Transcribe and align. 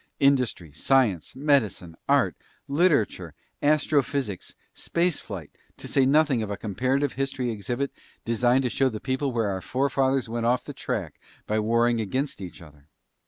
Industry, 0.19 0.71
science, 0.71 1.35
medicine, 1.35 1.95
art, 2.09 2.35
literature, 2.67 3.35
astrophysics, 3.61 4.55
space 4.73 5.19
flight, 5.19 5.55
to 5.77 5.87
say 5.87 6.07
nothing 6.07 6.41
of 6.41 6.49
a 6.49 6.57
comparative 6.57 7.13
history 7.13 7.51
exhibit 7.51 7.91
designed 8.25 8.63
to 8.63 8.69
show 8.71 8.89
the 8.89 8.99
people 8.99 9.31
where 9.31 9.49
our 9.49 9.61
forefathers 9.61 10.27
went 10.27 10.47
off 10.47 10.63
the 10.63 10.73
track 10.73 11.21
by 11.45 11.59
warring 11.59 12.01
against 12.01 12.41
each 12.41 12.63
other. 12.63 12.89